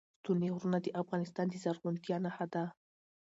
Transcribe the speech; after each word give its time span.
ستوني 0.19 0.47
غرونه 0.55 0.77
د 0.81 0.87
افغانستان 1.01 1.45
د 1.49 1.55
زرغونتیا 1.63 2.17
نښه 2.25 2.45
ده. 2.53 2.63